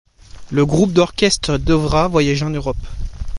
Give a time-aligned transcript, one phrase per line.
[0.51, 2.87] Le groupe d’orchestre devra voyager en Europe.